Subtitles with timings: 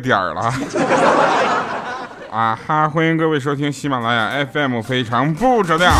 [0.00, 0.52] 点儿了。
[2.32, 2.88] 啊哈！
[2.88, 5.92] 欢迎各位收听喜马拉雅 FM，非常不着调。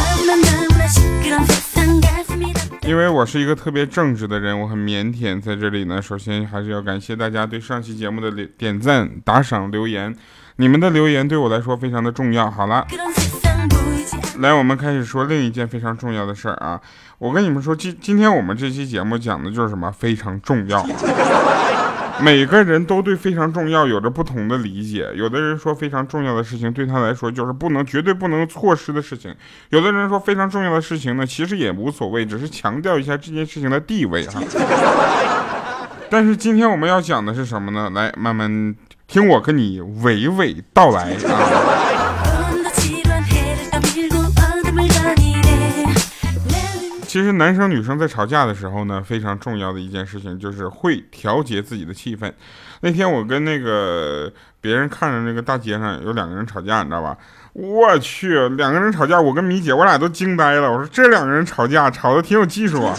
[2.83, 10.15] 因为我是一个特别正直的人，我很腼腆，在这里呢，首先还是要感谢大家对上期节目的点赞、打赏、留言，
[10.57, 12.49] 你们的留言对我来说非常的重要。
[12.49, 12.87] 好了，
[14.39, 16.81] 来，我们开始说另一件非常重要的事儿啊！
[17.19, 20.87] 我跟你们说，今今天我们这期节目讲的就是什么非常重要。
[22.23, 25.09] 每个人都对非常重要有着不同的理解。
[25.15, 29.35] 有的人说非常重要的事情对他来说就是不能绝对不能错失的事情。
[29.71, 34.41] 有的人说非常重要的事情呢，其实也无所谓，只是强调一下这件事情的地位哈。
[36.11, 37.91] 但是今天我们要讲的是什么呢？
[37.95, 38.75] 来，慢慢
[39.07, 41.70] 听我跟你娓娓道来啊。
[47.11, 52.33] 其实男生女生在吵架的时候呢，非常重要的一件事情就是会调节自己的气氛。
[52.83, 57.17] 那天我跟那个别人看着那个大街上有两个人吵架，你知道吧？
[57.53, 60.71] 我去，两个人吵架，我跟米姐我俩都惊呆了。
[60.71, 62.95] 我说这两个人吵架吵的挺有技术啊。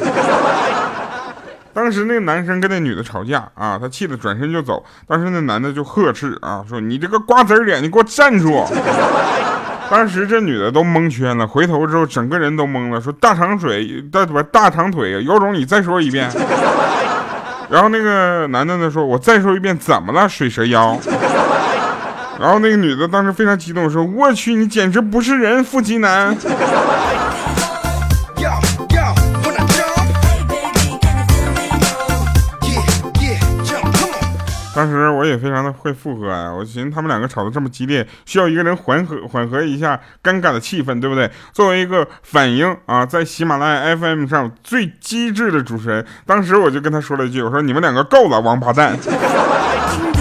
[1.74, 4.86] 当时那个男生跟那女的吵架啊，他气得转身就走。
[5.08, 8.62] 当时那男的就呵斥啊，说你这个瓜子脸，你给我站住！
[9.92, 16.32] 当时这女的都蒙圈了，回头之后整个人都懵了，说大长腿大不大长腿，有种你再说一遍。
[17.70, 20.98] 然后那个男的呢说，我再说一遍，怎么了，水蛇腰？
[22.40, 26.34] 然后那个女的当时非常激动，说我去，你简直不是人，腹肌男。
[35.22, 41.30] 我也非常的会附和啊，我寻思他们两个吵得这么激烈，需要一个人缓和缓和一下尴尬的气氛，对不对？
[41.54, 48.98] 作为一个反应啊，在喜马拉雅 FM 上最机智的主持人，当时我就跟他说了一句，我说你们两个够了，王八蛋。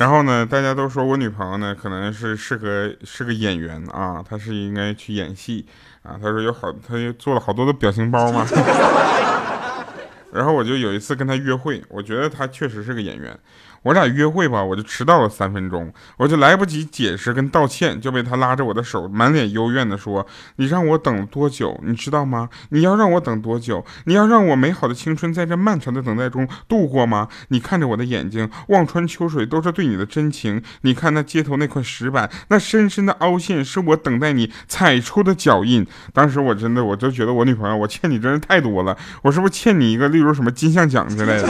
[0.00, 5.66] 然后呢，大家都说我女朋友呢，可能是适合是个演员啊，她是应该去演戏。
[6.02, 8.46] 啊，她说有好，她又做了好多的表情包嘛。
[10.32, 13.38] 然后我就有一次跟她约会，我觉得她确实是个演员。
[13.82, 20.26] 我俩约会吧，我就迟到了三分钟，我就来不及解释跟道歉，就被他拉着我的手，满脸幽怨的说
[20.56, 21.80] ：“你让我等多久？
[21.82, 22.50] 你知道吗？
[22.68, 23.84] 你要让我等多久？
[24.04, 27.28] 你要让我美好的青春在这漫长的等待中度过吗？
[27.48, 30.62] 你看着我的眼睛，望穿秋水都是对你的真情。
[30.82, 35.86] 你看那街头那块石板，那深深的凹陷，是我等待你踩出的脚印。
[36.12, 38.94] 当时我真的，我就觉得我女朋友，我欠你真是太多了。
[39.22, 41.48] 我是不是欠你一个，例如什么金像奖之类的？”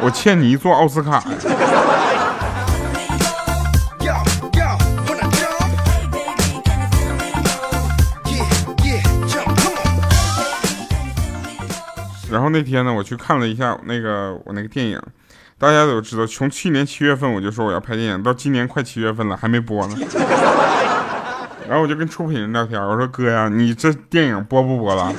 [0.00, 1.22] 我欠你一座奥斯卡。
[12.30, 15.00] 然后那天呢，我去看了一下那个我那个电影，
[15.58, 19.96] 大家都知道，从去年七月份我就说我要拍电影，到今年快七月份了还没播呢。
[21.66, 25.12] 然后我就跟出品人聊天，我说哥呀，你这电影播不播了？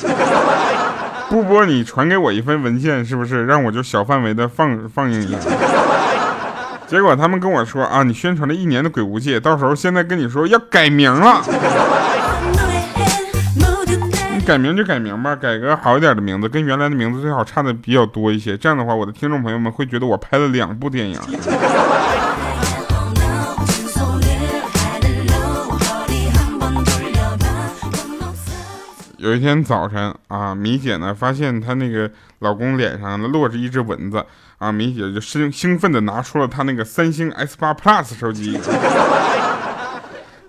[1.29, 5.37] 不播，你传给我一份文件，是不是让我就小范围的放 放映一下？
[6.87, 11.43] 结果他们跟我说啊，你宣传了一年的《鬼无界》，到时候现在跟你说要改名了。
[14.35, 18.57] 你改名就改名吧，改个好一点的名字，跟原来的名字最好差的比较多一些。
[18.57, 21.19] 这样的话，我的听众朋友们会觉得我拍了两部电影。
[29.19, 32.09] 有一天早晨啊，米姐呢发现她那个
[32.39, 34.25] 老公脸上落着一只蚊子
[34.57, 38.57] 啊，米姐就兴兴奋的拿出了她那个三星 S 八 Plus 手机，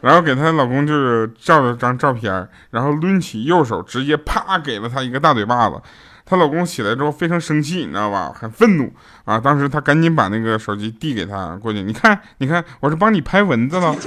[0.00, 5.82] 然后给她老公就是照了张照片，然后抡起右手直接啪给了他一个大嘴巴子。
[6.24, 8.32] 她老公起来之后非常生气，你知道吧？
[8.32, 8.92] 很愤怒
[9.24, 9.36] 啊！
[9.40, 13.92] 当时她赶紧把那个手机递给他过去，你看，你看，我是帮你拍蚊子了。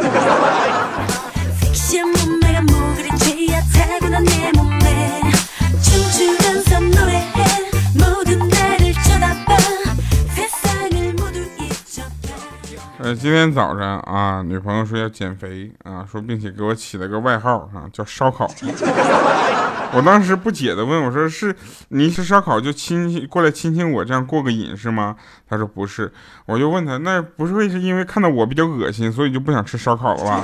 [13.04, 18.50] 呃，今天早上啊，女朋友说要减肥啊，说并且给我起了个外号啊，叫烧烤。
[19.92, 21.54] 我当时不解的问我说：“是
[21.90, 25.18] 你吃烧烤就亲过来亲亲我，这样过个瘾是吗？”
[25.50, 26.10] 他说：“不是。”
[26.48, 30.42] 我就问他：“那不是会是因为看到我比较恶心，所以就不想吃烧烤了吧？”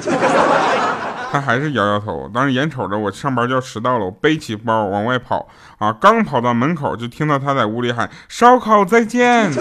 [1.32, 2.30] 他还是摇摇头。
[2.34, 5.48] 当时眼瞅着我上班就要迟到了，我背起包往外跑
[5.80, 9.50] 啊，刚跑到门口就听到他在屋里喊：“烧烤再见。”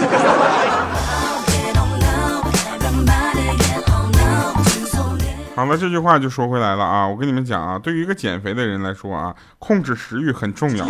[5.59, 7.05] 好了，这句话就说回来了啊！
[7.05, 10.85] 我跟你们讲啊，对于一个减肥的人来说啊，控制食欲很重要。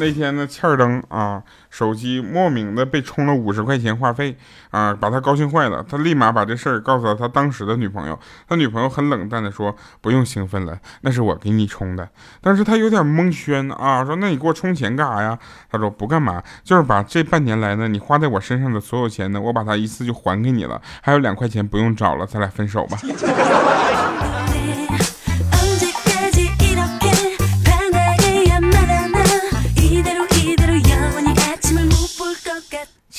[0.00, 4.36] 那天呢，欠儿登啊，手机莫名的被充了五十块钱话费
[4.70, 5.84] 啊，把他高兴坏了。
[5.88, 8.18] 他立马把这事儿告诉了他当时的女朋友。
[8.48, 12.08] 他女朋友很冷淡的说：“不用兴奋了，那是我给你充的。”
[12.40, 15.38] 但是他有点蒙圈啊，说：“那你给我充钱干啥呀？”
[15.70, 20.80] 他说：“不干嘛，就是把这半年来呢，你花在我身上的所有钱呢，我把它一次就还给你了。
[21.02, 22.98] 还有两块钱不用找了，咱俩分手吧。”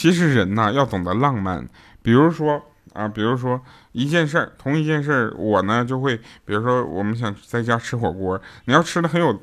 [0.01, 1.69] 其实人呐要懂得浪漫，
[2.01, 2.59] 比如说
[2.93, 3.61] 啊，比如说
[3.91, 9.39] 一件事儿，同一件事儿，我呢就会，比如说我们想在家吃火锅，你要吃的很有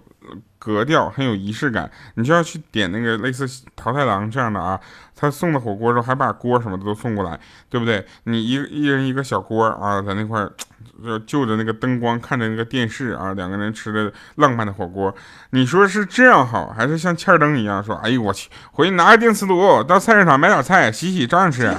[0.58, 3.46] 格调，很有仪式感，你就要去点那个类似
[3.76, 4.78] 桃太郎这样的啊，
[5.14, 7.38] 他送的火锅时候还把锅什么的都送过来，
[7.68, 8.04] 对不对？
[8.24, 10.46] 你一一人一个小锅啊，在那块。
[10.98, 15.14] 就就着那个灯光，看着那个电视啊，两个人吃的浪漫的火锅，
[15.50, 17.94] 你说是这样好，还是像欠灯一样说？
[18.02, 21.72] 哎呦我去，回去拿个电磁炉到菜市场买点菜洗洗照样吃，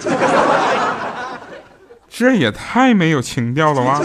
[2.08, 4.00] 这也太没有情调了吧！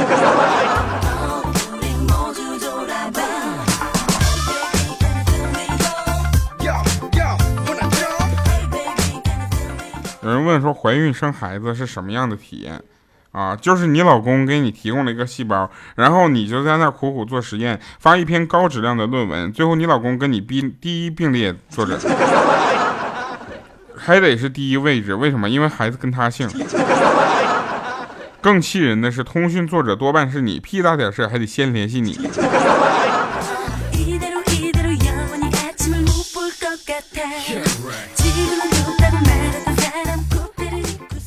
[10.60, 12.80] 说，怀孕生孩子是什么样的体验？
[13.32, 21.98] 啊，就是你老公给你提供了一个细胞，然后你就在那苦苦做实验，发一篇高质量的论文，最后你老公跟你并第一并列作者，
[23.96, 25.50] 还得是第一位置，为什么？
[25.50, 26.48] 因为孩子跟他姓。
[28.40, 32.12] 更气人的是，通讯作者多半是你，屁大点事还得先联系你。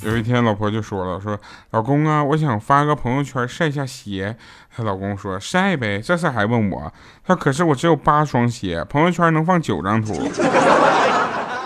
[0.07, 1.37] 有一天，老婆就说了：“说
[1.71, 4.37] 老公啊，我想发个朋友圈晒下鞋。”
[4.73, 6.93] 她老公说：“晒呗，这事还问我？”
[7.27, 10.13] 她可是我只有八双鞋，朋友圈能放九张图。”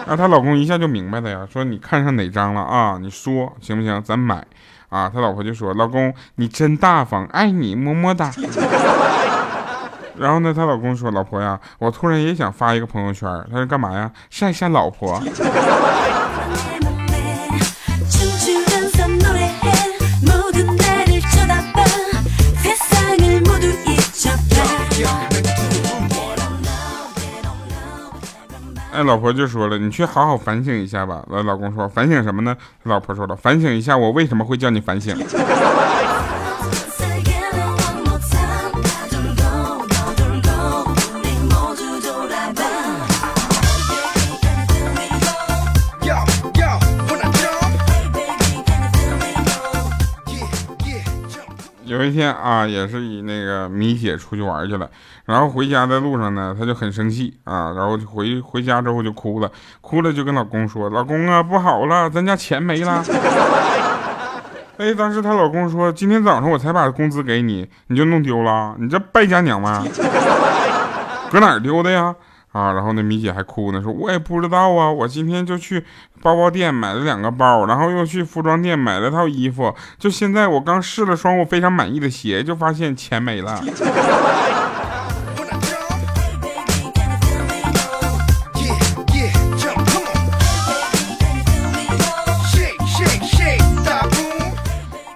[0.07, 2.97] 那她老公一下就明白了呀，说：“你看上哪张了啊？
[2.99, 4.01] 你说行不行？
[4.01, 4.43] 咱买。”
[4.89, 8.31] 啊，他老婆就说：“老公，你真大方，爱你，么么哒。
[10.17, 14.11] ”然后呢，她老公说：“老婆呀，我突然也想发一个朋友圈。”他说：“干嘛呀？
[14.31, 15.21] 晒晒老婆。”
[29.03, 31.23] 老婆就说了，你去好好反省一下吧。
[31.27, 32.55] 我老公说，反省什么呢？
[32.83, 35.15] 老婆说了，反省一下我为什么会叫你反省。
[52.01, 54.89] 有一天啊，也是以那个米姐出去玩去了，
[55.25, 59.51] 然后回家的路上呢，她就很生气啊，然后就回回家之后就哭了，
[59.81, 63.03] 哭了就跟老公说：“老公啊，不好了，咱家钱没了。
[64.77, 69.71] ”哎，当时她老公说：“今天早上我才把工资给你，你就弄丢了，你这败家娘们，
[71.29, 72.15] 搁哪儿丢的呀？”
[72.51, 75.85] 啊，然后那米姐还哭呢，说我也不知道啊，我今天就去
[76.21, 83.61] 包包店买了两个包，然后又去服装店买了套衣服，就现在我刚试了双我非常满意的鞋，就发现钱没了。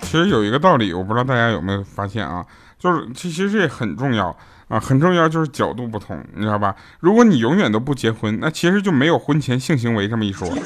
[0.02, 2.46] 其实有一个道理，我不知道大家有没有发现啊，
[2.80, 4.34] 就是其实这很重要。
[4.68, 6.76] 啊，很重要，就是角度不同，你知道吧？
[7.00, 10.48] 如果你永远都不结婚，那其实就没有婚前性行为这么一说。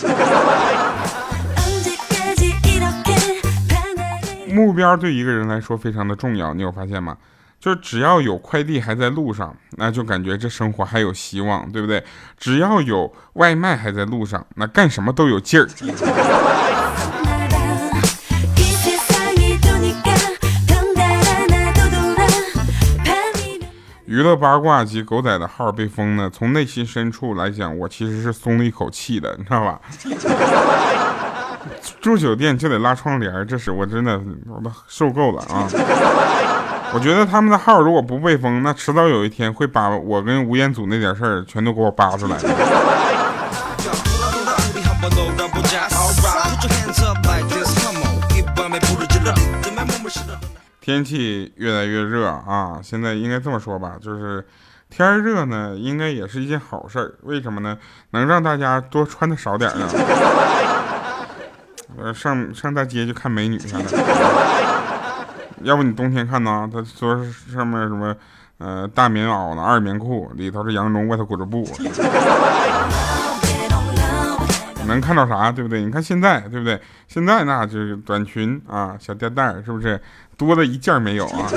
[4.48, 7.18] 目标对一个人来说非常的重要，你有发现吗？
[7.60, 12.02] 就是只要有快递还在路上，那就感觉这生活还有希望，对不对？
[12.38, 15.68] 只要有外卖还在路上，那干什么都有劲儿。
[24.10, 29.80] 娱乐八卦及狗仔的号被封呢，从内心深处来讲，我其实是松了一口气的，你知道吧？
[32.02, 35.70] 住酒店就得拉窗帘，这是我真的我都受够了啊！
[36.92, 42.36] 我觉得他们的号如果不被封，那迟早有一天会把我跟吴彦祖那点事儿全都给我扒出来。
[50.90, 52.80] 天气越来越热啊！
[52.82, 54.44] 现在应该这么说吧，就是
[54.90, 57.14] 天热呢，应该也是一件好事儿。
[57.22, 57.78] 为什么呢？
[58.10, 59.88] 能让大家多穿的少点呢。
[61.96, 63.84] 呃，上上大街去看美女去了。
[65.62, 66.68] 要不你冬天看呢？
[66.74, 68.16] 他说上面什么，
[68.58, 71.64] 呃，大棉袄呢，二棉裤，里头是羊绒，外头裹着布。
[74.90, 75.50] 能看到啥？
[75.52, 75.82] 对不对？
[75.86, 76.82] 你看现在，对不对？
[77.08, 80.02] 现在那就是短裙啊，小吊带儿是不是
[80.36, 81.48] 多的一件没有啊？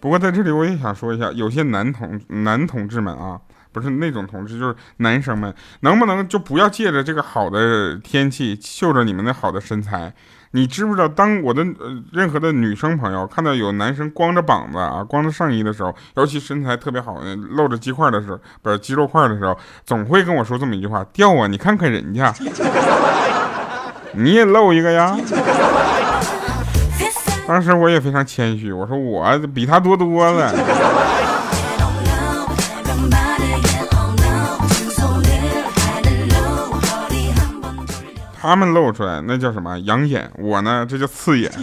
[0.00, 3.38] 不过在这里我也想说一下，有些男同男同志们啊，
[3.70, 10.12] 不是那种同志，就是男生们，能不能就不要借着这个好的天气，秀着你们的好的身材？
[10.52, 21.46] 你知不知道，当我的呃任何的女生朋友看到有男生光着膀子啊，光着上衣的时候，尤其身材特别好露着鸡块的时候，不是肌肉块的时候，总会跟我说这么一句话：掉啊！
[21.46, 22.34] 你看看人家，
[24.14, 25.16] 你也露一个呀。
[27.46, 30.52] 当时我也非常谦虚，我说我比他多多了。
[38.40, 41.52] 他们露出来那叫什么养眼，我呢这叫刺眼。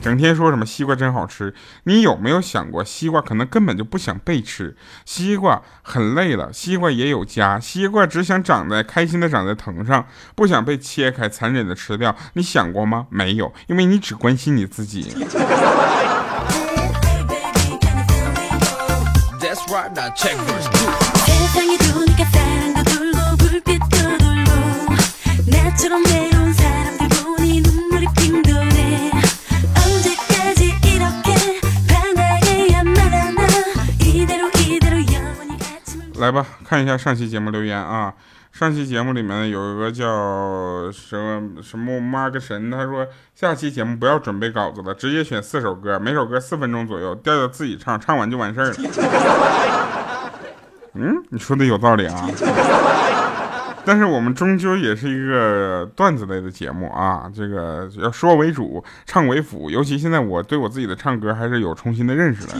[0.00, 1.52] 整天说什么西瓜真好吃，
[1.84, 4.74] 你有没有想过，西瓜可能根本就不想被吃，
[5.04, 12.16] 西瓜很累了，西瓜也有家，西瓜只想长在开心的长在藤上，不想被切开残忍的吃掉。
[12.34, 13.08] 你想过吗？
[13.10, 15.14] 没有，因为你只关心你自己。
[36.70, 38.14] 看一下上期节目留言啊。
[38.52, 40.04] 上期节目里面有一个叫
[40.92, 48.74] 什么什么妈个神，他说下期节目不要准备稿子了，直接选四首歌，每首歌四分钟左右，调调自己唱，唱完就完事儿了。
[50.94, 52.28] 嗯，你说的有道理啊。
[53.84, 59.70] 但是我们终究也是一个段子类的节目啊，这个要说为主，唱为辅。
[59.70, 62.54] 尤其现在我对我自己的唱歌还是有重新的认识的。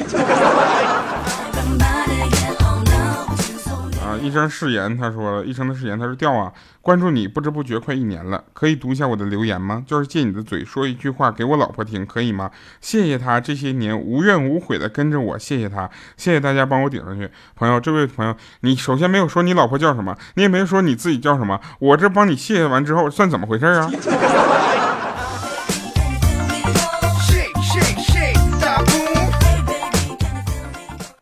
[4.20, 9.82] 一生誓言，他说了一生的誓言，他说掉啊，关注你不知不觉快一年了，可以读一下我的留言吗？
[9.86, 12.50] 就是借你的嘴说一句话给我老婆听，可以吗？
[12.80, 17.30] 谢谢她这些年无怨无悔的跟着我，谢谢她，谢谢大家帮我顶上去。
[17.56, 23.90] 朋友，这位朋友，你首先没有说你老婆叫什么，你也没说你自己叫什么，我这帮你谢谢完之后算怎么回事啊？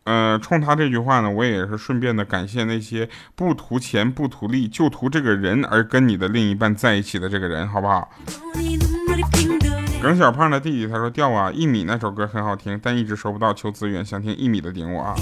[0.08, 8.08] 呃，冲他这句话呢，我也是顺便的感谢那些不图钱不图利，就图这个人而跟你的另一半在一起的这个人，好不好？
[10.00, 15.14] 耿小胖的弟弟他说掉啊，一米那首歌很好听，但一直收不到求资源，想听一米的顶我啊。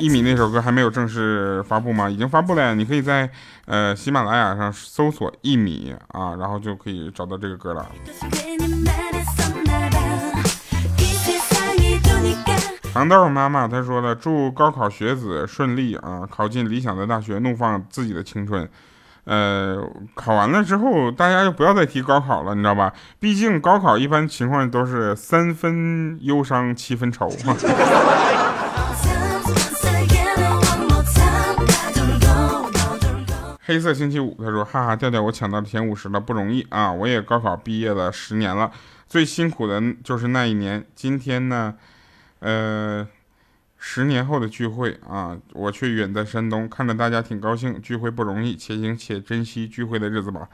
[0.00, 2.10] 一米那首歌还没有正式发布吗？
[2.10, 3.30] 已经发布了，你可以在
[3.66, 7.88] 呃喜马拉雅上搜索一米啊，然后就可以找到这个歌了。
[12.94, 18.70] 糖豆妈妈她说了，祝高考学子顺利啊，考进理想的大学，怒放自己的青春。
[19.24, 19.84] 呃，
[20.14, 22.92] 考完了之后，大家就不要再提高考了，你知道吧？
[23.18, 27.56] 毕竟高考一般情况都是三分忧伤七分愁嘛。
[33.66, 36.92] 黑色星期五，他说：哈哈，调调，我抢到了前五十了，不容易啊！
[36.92, 38.70] 我也高考毕业了十年了，
[39.08, 40.86] 最辛苦的就是那一年。
[40.94, 41.74] 今天呢？
[42.44, 43.08] 呃，
[43.78, 50.46] 十年后的聚会啊，我却远在山东，看着大家挺高兴，聚会不容易，且行且珍惜聚会的日子吧。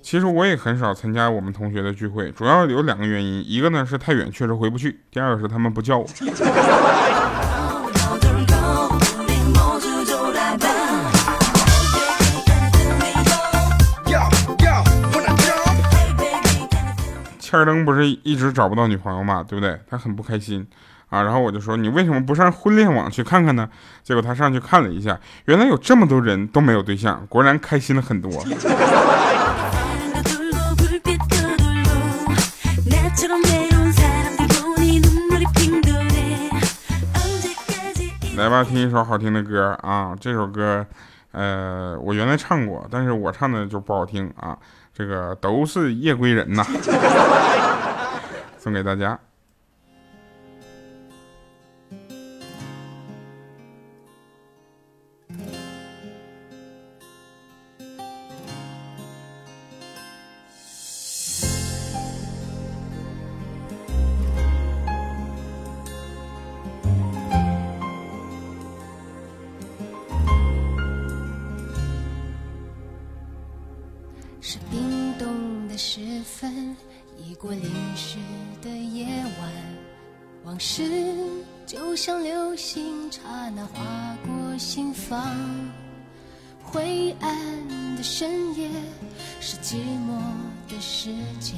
[0.00, 6.06] 其实我也很少参加我们同学的聚会，主要有两个原因，一个呢是太远，确实回不去；第二个是他们不叫我。
[17.50, 19.80] 千灯不是一直找不到女朋友嘛，对不对？
[19.90, 20.64] 他很不开心
[21.08, 21.24] 啊。
[21.24, 23.68] 然后我就说，你为什么不上婚恋网去看看呢？
[24.04, 28.30] 结果他上去看了一下，原来有这么多人都没有对象，果然开心了很多。
[38.36, 40.16] 来吧，听一首好听的歌啊！
[40.20, 40.86] 这首歌，
[41.32, 44.56] 呃，我原来唱过，但是我唱的就不好听啊。
[45.00, 46.62] 这个都是夜归人呐，
[48.60, 49.18] 送给大家。
[82.40, 83.20] 流星，刹
[83.54, 85.22] 那划过心房。
[86.62, 87.36] 灰暗
[87.96, 88.70] 的深夜，
[89.40, 90.18] 是寂寞
[90.66, 91.56] 的世界，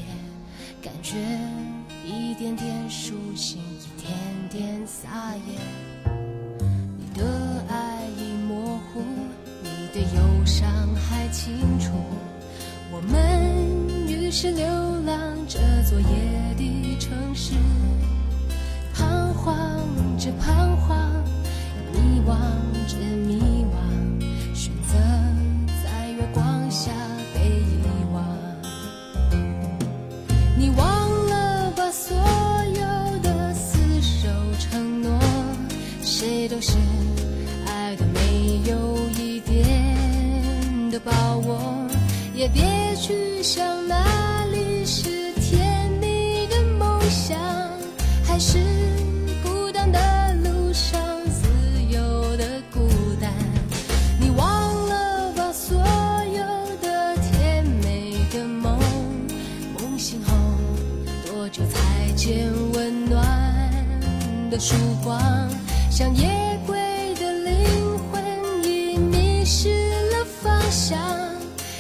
[0.83, 1.17] 感觉
[2.05, 4.13] 一点点苏醒，一点
[4.51, 5.09] 点撒
[5.47, 6.13] 野。
[6.99, 9.03] 你的爱已模糊，
[9.63, 11.93] 你的忧伤还清楚。
[12.91, 14.67] 我们于是流
[15.07, 17.55] 浪这座夜的城市，
[19.45, 19.53] 徨
[20.19, 20.97] 着彷徨，
[21.93, 22.31] 迷惘
[22.87, 22.97] 着
[23.27, 24.97] 迷惘，选择
[25.83, 26.93] 在月光下
[27.35, 27.83] 被遗
[28.15, 28.25] 忘。
[30.57, 32.17] 你忘了把所
[32.69, 34.29] 有的厮守
[34.61, 35.19] 承诺，
[36.05, 36.79] 谁都是
[37.67, 41.59] 爱的没有一点的把握。
[42.33, 43.97] 也别去想那
[64.73, 65.21] 曙光？
[65.91, 66.77] 像夜归
[67.17, 70.99] 的灵魂已迷失了方向，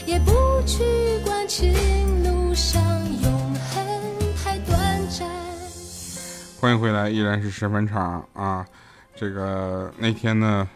[0.06, 0.32] 也不。
[0.64, 0.84] 去
[1.24, 1.74] 关情
[2.22, 2.80] 路上，
[3.20, 3.84] 永恒
[4.36, 4.78] 太短
[5.10, 5.28] 暂。
[6.60, 8.64] 欢迎回来，依然是十分场啊！
[9.16, 10.68] 这个那天呢，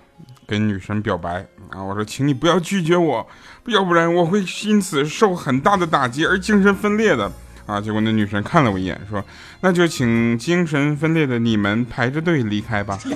[0.44, 3.24] 跟女神表白啊，我说，请你不要拒绝我，
[3.66, 7.30] 要不然我会因此受很大的打击而精神分裂的
[7.66, 7.80] 啊！
[7.80, 9.22] 结果那女神看了我一眼，说
[9.60, 12.98] ：“那就请精神分裂的你们排着队离开吧。”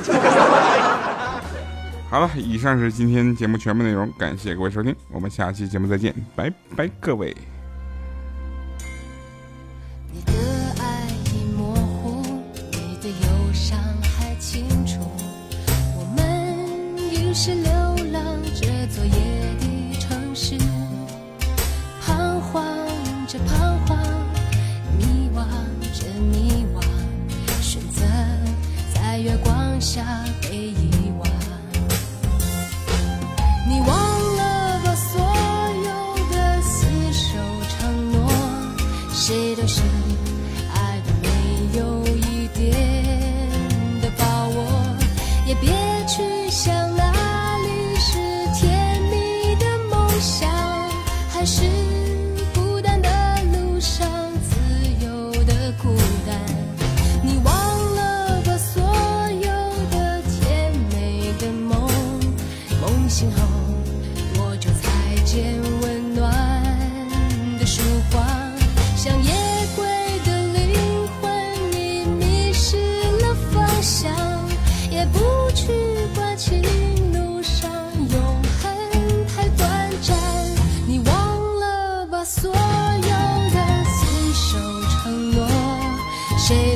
[2.10, 7.34] 好了，以上是今天节目全部内容，感谢各位收听，我们下期节目再见，拜拜，各位。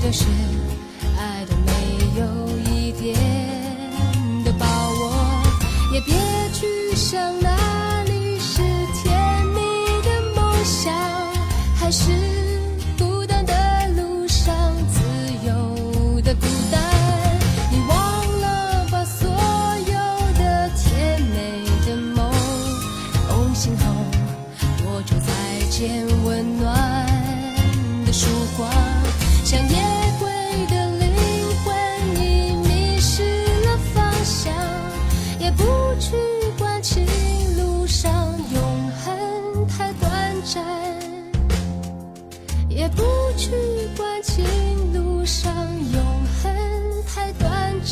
[0.04, 0.26] 这是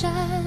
[0.02, 0.41] 山。